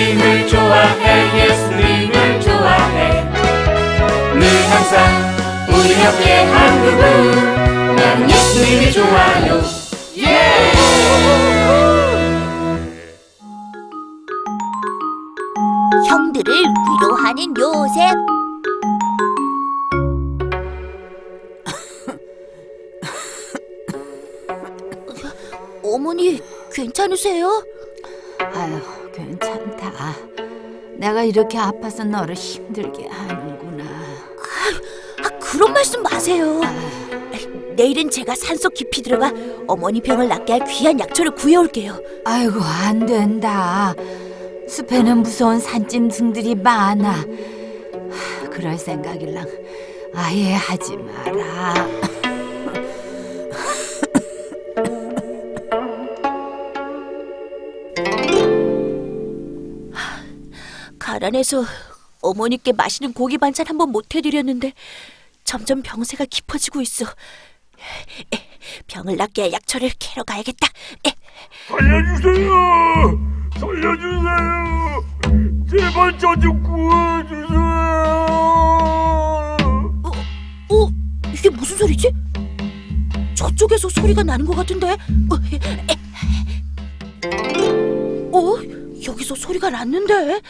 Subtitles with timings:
[0.00, 3.22] 예수님을 좋아해 예수님을 좋아해
[4.32, 4.96] 늘 항상
[5.68, 6.96] 우리 옆에 한 그분
[7.96, 9.60] 난 예수님이 좋아요
[10.16, 10.72] 예!
[16.08, 18.16] 형들을 위로하는 요셉.
[25.84, 26.40] 어머니,
[26.72, 27.62] 괜찮으세요?
[28.54, 28.80] 아유,
[29.12, 29.79] 괜찮다.
[31.00, 33.84] 내가 이렇게 아파서 너를 힘들게 하는구나.
[33.84, 36.60] 아, 그런 말씀 마세요.
[37.74, 39.32] 내일은 제가 산속 깊이 들어가
[39.66, 41.98] 어머니 병을 낫게 할 귀한 약초를 구해올게요.
[42.26, 43.94] 아이고, 안 된다.
[44.68, 47.10] 숲에는 무서운 산짐승들이 많아.
[47.12, 49.46] 하, 그럴 생각일랑
[50.14, 52.09] 아예 하지 마라.
[61.10, 61.64] 가난해서
[62.22, 64.72] 어머니께 맛있는 고기 반찬 한 번 못 해드렸는데
[65.42, 67.04] 점점 병세가 깊어지고 있어.
[68.86, 70.68] 병을 낫게 할 약초를 캐러 가야겠다.
[71.66, 72.52] 살려주세요!
[73.58, 75.04] 살려주세요!
[75.68, 77.58] 제발 저 좀 구해주세요!
[80.68, 80.88] 어?
[81.34, 82.12] 이게 무슨 소리지?
[83.34, 84.92] 저쪽에서 소리가 나는 것 같은데?
[84.92, 85.58] 어, 에.
[88.32, 88.56] 어?
[89.04, 90.40] 여기서 소리가 났는데?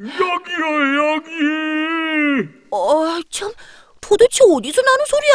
[0.00, 2.48] 여기요 여기!
[2.70, 3.52] 어, 참,
[4.00, 5.34] 도대체 어디서 나는 소리야?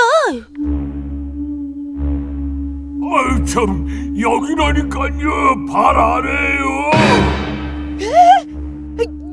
[3.08, 3.86] 아유 참
[4.20, 6.66] 여기라니까요 발 아래요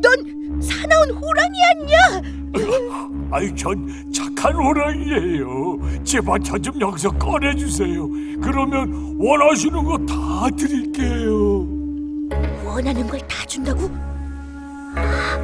[0.03, 1.97] 넌 사나운 호랑이 아니야?
[3.31, 8.07] 아유 전 착한 호랑이에요 제발 저 좀 여기서 꺼내주세요
[8.43, 11.67] 그러면 원하시는 거 다 드릴게요
[12.67, 13.89] 원하는 걸 다 준다고?
[14.97, 15.35] 아,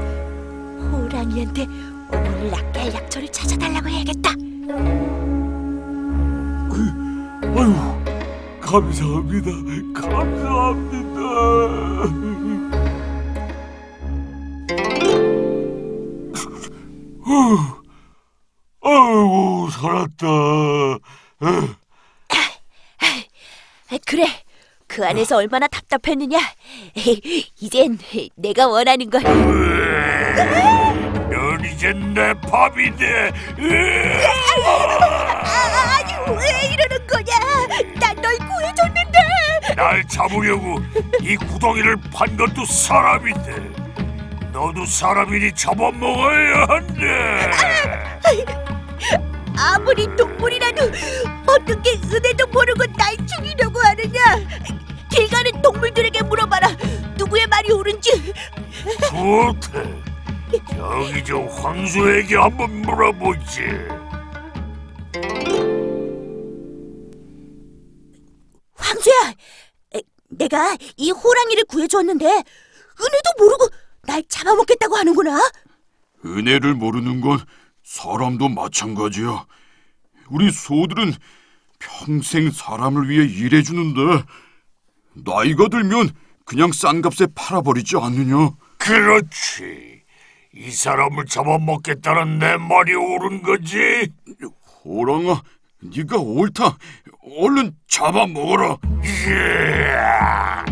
[0.92, 1.66] 호랑이한테
[2.10, 4.30] 어머니를 낫게 할 약초를 찾아달라고 해야겠다.
[7.56, 7.74] 아유
[8.60, 9.50] 감사합니다.
[10.00, 11.20] 감사합니다.
[17.22, 17.58] 후,
[18.82, 20.26] 아이고 살았다
[24.06, 24.24] 그래,
[24.98, 26.40] 그 안에서 얼마나 답답했느냐?
[27.60, 27.96] 이젠
[28.34, 29.22] 내가 원하는 걸.
[29.22, 29.38] 넌
[31.64, 33.30] 이젠 내돼
[35.46, 37.32] 아니 왜 이러는 거냐?
[38.00, 39.18] 난 널 구해줬는데.
[39.76, 40.80] 날 잡으려고
[41.22, 43.54] 이 구덩이를 판 것도 사람인데
[44.52, 47.52] 너도 사람이니 잡아먹어야 한대
[49.56, 50.90] 아무리 동물이라도
[51.46, 54.20] 어떻게 은혜도 모르고 날 죽이려고 하느냐?
[55.10, 56.68] 길 가는 동물들에게 물어봐라.
[57.16, 58.10] 누구의 말이 옳은지.
[59.10, 60.02] 좋대
[60.70, 63.60] 저기 저 황소에게 한번 물어보지
[68.74, 69.34] 황소야,
[69.96, 73.68] 에, 내가 이 호랑이를 구해줬는데 은혜도 모르고
[74.04, 75.38] 날 잡아먹겠다고 하는구나.
[76.24, 77.38] 은혜를 모르는 건
[77.82, 79.46] 사람도 마찬가지야.
[80.30, 81.14] 우리 소들은
[81.78, 84.24] 평생 사람을 위해 일해주는데
[85.24, 86.10] 나이가 들면
[86.44, 88.50] 그냥 싼 값에 팔아버리지 않느냐?
[88.78, 90.02] 그렇지
[90.54, 94.10] 이 사람을 잡아먹겠다는 내 말이 옳은 거지
[94.84, 95.42] 호랑아,
[95.82, 96.76] 네가 옳다.
[97.38, 98.76] 얼른 잡아먹어라.
[99.04, 100.64] 이야,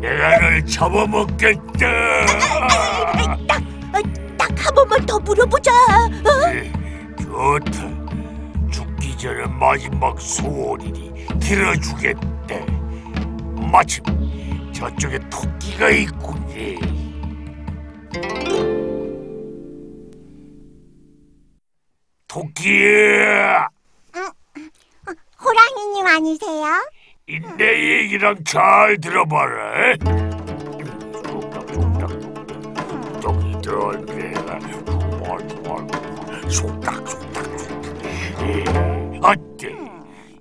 [0.00, 2.26] 내가 널 잡아먹겠다
[3.48, 3.62] 딱,
[3.92, 5.72] 어, 딱한 번만 더 물어보자.
[5.72, 7.20] 어?
[7.20, 7.88] 좋다.
[8.70, 12.75] 죽기 전에 마지막 소원이니 들어주겠대.
[13.70, 14.02] 마침
[14.72, 16.46] 저쪽에 토끼가 있군요.
[22.28, 23.68] 토끼야,
[25.42, 26.66] 호랑이님 아니세요?
[27.26, 29.94] 이내 얘기랑 잘 들어봐라.
[33.22, 34.60] 저기 들어내가
[34.90, 37.46] 속닥 속닥 속닥.
[38.42, 38.64] 예,
[39.22, 39.74] 어때?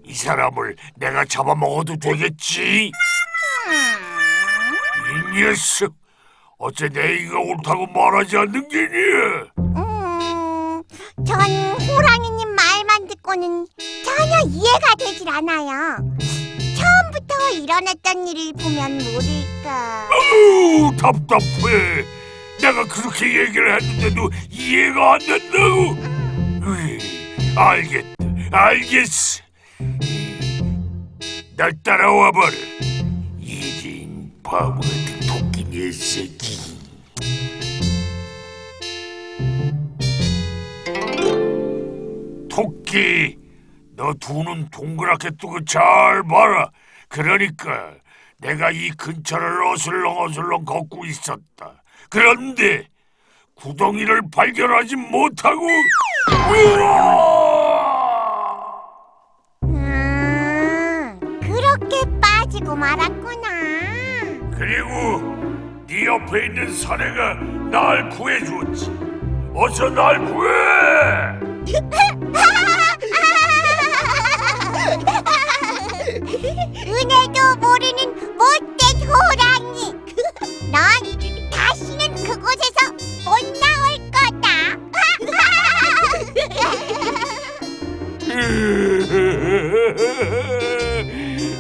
[0.03, 2.91] 이 사람을 내가 잡아먹어도 되겠지?
[5.35, 5.94] 이 녀석,
[6.57, 8.94] 어째 내 얘기가 옳다고 말하지 않는 게니?
[9.57, 10.83] 음,
[11.25, 13.67] 전 호랑이님 말만 듣고는
[14.03, 15.97] 전혀 이해가 되질 않아요.
[16.77, 20.09] 처음부터 일어났던 일을 보면 모를까.
[20.12, 22.06] 아우 답답해.
[22.62, 25.97] 내가 그렇게 얘기를 했는데도 이해가 안 된다고.
[26.67, 26.97] 으이,
[27.57, 28.15] 알겠다,
[28.51, 29.44] 알겠어.
[31.57, 32.51] 날 따라와 봐라.
[34.45, 36.75] 바보 같은 토끼 네 녀새끼.
[42.50, 43.38] 토끼,
[43.95, 46.69] 너 두 눈 동그랗게 뜨고 잘 봐라.
[47.09, 47.92] 그러니까
[48.39, 51.83] 내가 이 근처를 어슬렁어슬렁 걷고 있었다.
[52.09, 52.88] 그런데
[53.56, 55.65] 구덩이를 발견하지 못하고
[56.51, 57.95] 으아!
[59.63, 63.45] 음, 그렇게 빠지고 말았구나.
[64.57, 65.19] 그리고
[65.87, 67.33] 네 옆에 있는 사내가
[67.69, 68.89] 날 구해줬지.
[69.53, 70.49] 어서 날 구해!
[76.87, 77.99] 은혜도 모르는
[78.37, 79.91] 못된 호랑이.
[80.71, 80.79] 넌
[81.51, 82.79] 다시는 그곳에서
[83.25, 84.45] 못 나올 거다.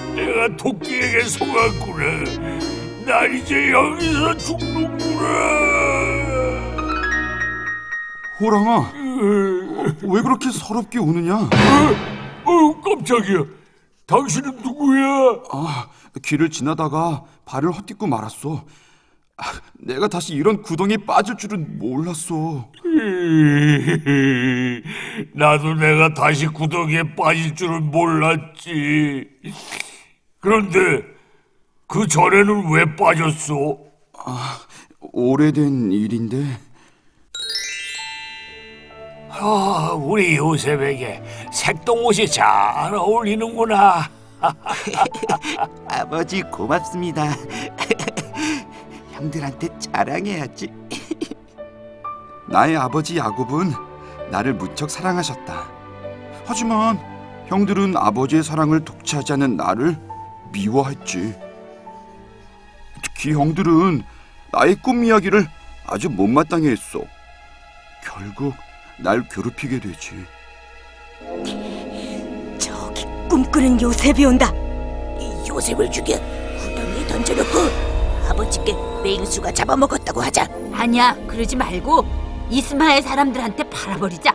[0.15, 2.84] 내가 토끼에게 속았구나.
[3.05, 5.25] 난 이제 여기서 죽는구나.
[8.39, 8.91] 호랑아, 어,
[10.03, 11.35] 왜 그렇게 서럽게 우느냐?
[11.35, 13.43] 어, 깜짝이야.
[14.07, 15.05] 당신은 누구야?
[15.51, 15.87] 아,
[16.21, 18.65] 길을 지나다가 발을 헛딛고 말았어.
[19.37, 19.43] 아,
[19.79, 22.71] 내가 다시 이런 구덩이에 빠질 줄은 몰랐어.
[25.33, 29.27] 나도 내가 다시 구덩이에 빠질 줄은 몰랐지.
[30.39, 31.14] 그런데
[31.87, 33.77] 그 전에는 왜 빠졌어?
[35.11, 36.43] 오래된 일인데
[39.29, 41.21] 아, 우리 요셉에게
[41.51, 44.09] 색동 옷이 잘 어울리는구나.
[45.89, 47.31] 아버지 고맙습니다.
[49.11, 50.71] 형들한테 자랑해야지.
[52.49, 53.73] 나의 아버지 야곱은
[54.31, 55.67] 나를 무척 사랑하셨다.
[56.45, 56.97] 하지만
[57.47, 59.97] 형들은 아버지의 사랑을 독차지 않는 나를
[60.53, 61.44] 미워했지.
[63.05, 64.03] 특히 형들은
[64.51, 65.47] 나의 꿈 이야기를
[65.85, 67.01] 아주 못마땅해 했어.
[68.03, 68.55] 결국
[68.97, 70.25] 날 괴롭히게 되지.
[72.57, 74.51] 저기 꿈꾸는 요셉이 온다.
[75.19, 76.15] 이 요셉을 죽여
[76.59, 77.59] 구덩이에 던져놓고
[78.29, 78.73] 아버지께
[79.03, 80.47] 맹수가 잡아먹었다고 하자.
[80.73, 82.05] 아니야, 그러지 말고
[82.49, 84.33] 이스마엘 사람들한테 팔아버리자.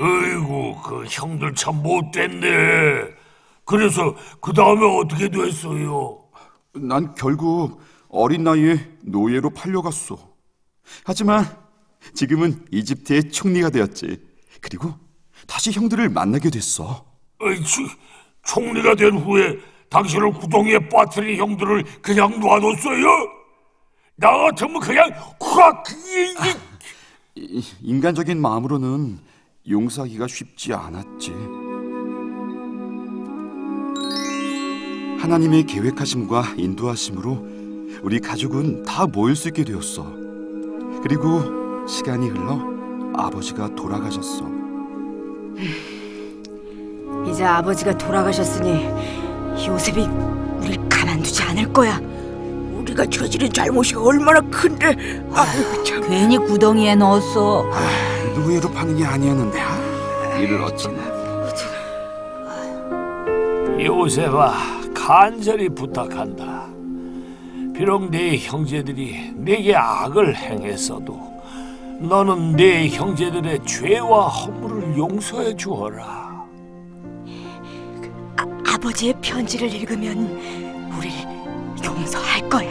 [0.00, 2.46] 어이구, 그 형들 참 못됐네.
[3.64, 6.17] 그래서 그 다음에 어떻게 됐어요?
[6.74, 10.18] 난 결국 어린 나이에 노예로 팔려갔어.
[11.04, 11.44] 하지만
[12.14, 14.20] 지금은 이집트의 총리가 되었지.
[14.60, 14.94] 그리고
[15.46, 17.04] 다시 형들을 만나게 됐어.
[17.40, 17.86] 어이치,
[18.44, 19.58] 총리가 된 후에
[19.90, 23.06] 당신을 구덩이에 빠뜨린 형들을 그냥 놔뒀어요?
[24.16, 25.10] 나 같으면 그냥
[25.40, 25.84] 확
[27.36, 29.18] 이- 인간적인 마음으로는
[29.68, 31.32] 용서하기가 쉽지 않았지.
[35.18, 37.46] 하나님의 계획하심과 인도하심으로
[38.02, 40.06] 우리 가족은 다 모일 수 있게 되었어.
[41.02, 42.60] 그리고 시간이 흘러
[43.14, 44.44] 아버지가 돌아가셨어.
[47.28, 48.88] 이제 아버지가 돌아가셨으니
[49.66, 50.02] 요셉이
[50.60, 52.00] 우릴 가만두지 않을 거야.
[52.74, 54.96] 우리가 저지른 잘못이 얼마나 큰데.
[55.84, 56.00] 참.
[56.08, 57.66] 괜히 구덩이에 넣었어.
[58.36, 61.08] 노예로 파는 게 아니었는데 아, 이를 어쩌나.
[63.80, 64.77] 요셉아,
[65.08, 66.68] 간절히 부탁한다.
[67.74, 71.18] 비록 내 형제들이 내게 악을 행했어도
[71.98, 76.44] 너는 내 형제들의 죄와 허물을 용서해 주어라.
[78.70, 80.18] 아버지의 편지를 읽으면
[80.98, 81.10] 우릴
[81.82, 82.68] 용서할 거야.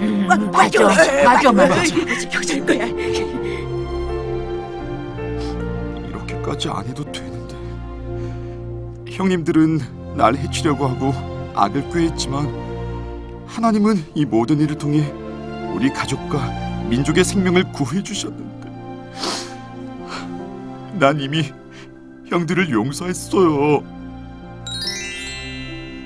[0.00, 1.74] 음, 맞아, 맞아, 맞아.
[1.76, 2.86] 아버지 편지일 거야.
[6.08, 7.54] 이렇게까지 안 해도 되는데
[9.12, 11.27] 형님들은 날 해치려고 하고
[11.58, 12.46] 악을 꾀했지만
[13.48, 15.00] 하나님은 이 모든 일을 통해
[15.74, 16.38] 우리 가족과
[16.88, 18.68] 민족의 생명을 구해 주셨는데
[21.00, 21.52] 난 이미
[22.26, 23.82] 형들을 용서했어요.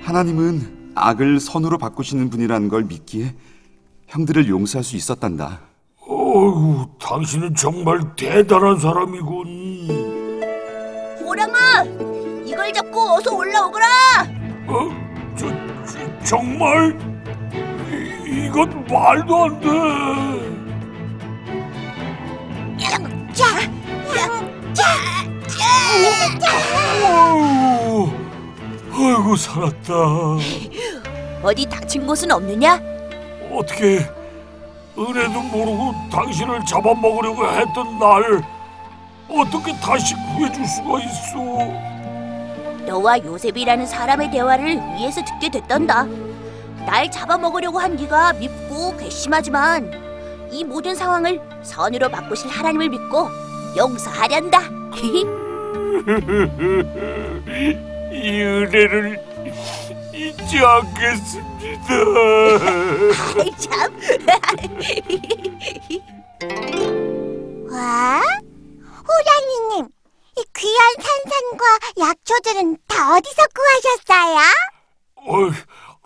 [0.02, 3.35] 하나님은 악을 선으로 바꾸시는 분이라는 걸 믿기에
[4.09, 5.61] 형들을 용서할 수 있었단다.
[6.06, 10.40] 어휴, 당신은 정말 대단한 사람이군.
[11.21, 11.85] 호랑아,
[12.47, 13.87] 이걸 잡고 어서 올라오거라.
[14.68, 15.01] 어?
[16.33, 16.97] 정말?
[18.27, 19.69] 이, 이건 말도 안 돼.
[23.35, 23.47] 자,
[24.73, 24.87] 자,
[26.49, 28.09] 아유,
[28.95, 29.93] 아이고 살았다.
[31.43, 32.81] 어디 다친 곳은 없느냐?
[33.53, 33.99] 어떻게
[34.97, 38.43] 은혜도 모르고 당신을 잡아먹으려고 했던 날
[39.29, 41.91] 어떻게 다시 구해줄 수가 있어?
[42.92, 46.04] 너와 요셉이라는 사람의 대화를 위에서 듣게 됐단다.
[46.84, 49.90] 날 잡아먹으려고 한 네가 밉고 괘씸하지만
[50.50, 53.30] 이 모든 상황을 선으로 바꾸실 하나님을 믿고
[53.78, 54.61] 용서하련다.
[58.12, 59.18] 이 은혜를
[60.12, 61.94] 잊지 않겠습니다.
[63.38, 63.90] 아이 참.
[67.72, 68.20] 와,
[69.08, 69.88] 호랑이님,
[70.37, 71.65] 이 귀한 산산과
[71.99, 74.41] 약초들은 다 어디서 구하셨어요?
[75.17, 75.51] 어,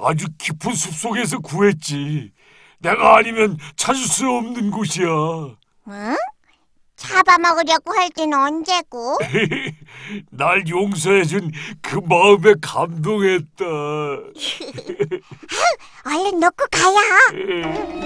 [0.07, 2.33] 아주 깊은 숲속에서 구했지.
[2.79, 5.07] 내가 아니면 찾을 수 없는 곳이야.
[5.89, 6.17] 응?
[6.97, 9.19] 잡아먹으려고 할 때는 언제고?
[10.31, 11.53] 날 용서해준
[11.83, 13.65] 그 마음에 감동했다.
[16.07, 18.06] 얼른 놓고 가요.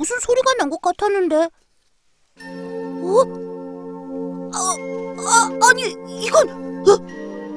[0.00, 1.36] 무슨 소리가 난 것 같았는데?
[1.36, 1.50] 어?
[4.54, 4.74] 아,
[5.18, 6.48] 아, 아니 이건
[6.88, 6.96] 어,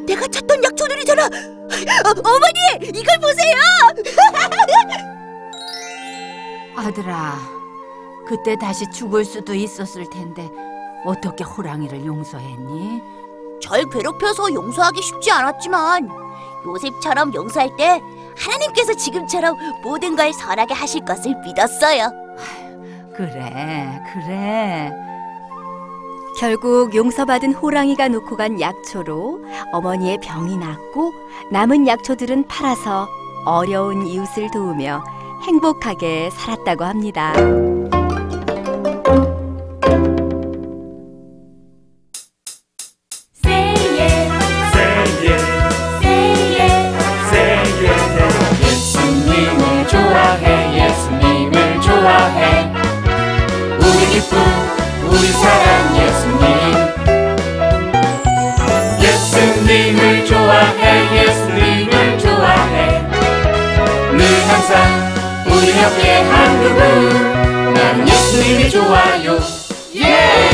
[0.06, 1.24] 내가 찾던 약초들이잖아.
[1.26, 1.30] 어,
[2.20, 2.60] 어머니
[2.94, 3.56] 이걸 보세요.
[6.76, 7.40] 아들아,
[8.28, 10.50] 그때 다시 죽을 수도 있었을 텐데
[11.06, 13.02] 어떻게 호랑이를 용서했니?
[13.62, 16.10] 절 괴롭혀서 용서하기 쉽지 않았지만
[16.66, 18.02] 요셉처럼 용서할 때
[18.38, 22.22] 하나님께서 지금처럼 모든 걸 선하게 하실 것을 믿었어요.
[23.16, 24.92] 그래, 그래.
[26.40, 31.14] 결국 용서받은 호랑이가 놓고 간 약초로 어머니의 병이 낫고
[31.52, 33.08] 남은 약초들은 팔아서
[33.46, 35.04] 어려운 이웃을 도우며
[35.44, 37.34] 행복하게 살았다고 합니다.
[65.64, 67.74] 우리 옆에 한 그분.
[67.74, 69.40] 난 예수님이 좋아요.
[69.96, 70.50] 예